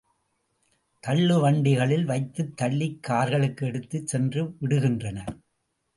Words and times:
தள்ளுவண்டிகளில் 1.07 2.03
வைத்துத் 2.03 2.57
தள்ளிக் 2.57 2.99
கார்களுக்கு 3.07 3.65
எடுத்துச் 3.65 4.07
சென்று 4.07 4.43
விடுகின்றனர். 4.61 5.33